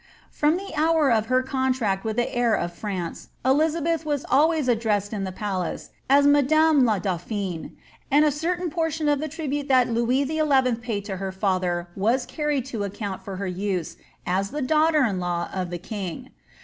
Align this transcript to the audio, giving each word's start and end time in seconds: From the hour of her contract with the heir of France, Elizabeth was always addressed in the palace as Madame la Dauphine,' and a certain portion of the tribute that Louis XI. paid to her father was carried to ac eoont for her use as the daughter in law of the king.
From 0.31 0.57
the 0.57 0.73
hour 0.75 1.11
of 1.11 1.27
her 1.27 1.43
contract 1.43 2.03
with 2.03 2.15
the 2.15 2.33
heir 2.33 2.55
of 2.55 2.73
France, 2.73 3.29
Elizabeth 3.45 4.03
was 4.03 4.25
always 4.31 4.67
addressed 4.67 5.13
in 5.13 5.25
the 5.25 5.31
palace 5.31 5.91
as 6.09 6.25
Madame 6.25 6.85
la 6.85 6.97
Dauphine,' 6.97 7.77
and 8.09 8.25
a 8.25 8.31
certain 8.31 8.71
portion 8.71 9.07
of 9.07 9.19
the 9.19 9.27
tribute 9.27 9.67
that 9.67 9.87
Louis 9.89 10.25
XI. 10.25 10.73
paid 10.81 11.05
to 11.05 11.17
her 11.17 11.31
father 11.31 11.87
was 11.95 12.25
carried 12.25 12.65
to 12.65 12.83
ac 12.83 12.97
eoont 12.97 13.21
for 13.21 13.35
her 13.35 13.45
use 13.45 13.97
as 14.25 14.49
the 14.49 14.63
daughter 14.63 15.03
in 15.05 15.19
law 15.19 15.49
of 15.53 15.69
the 15.69 15.77
king. 15.77 16.31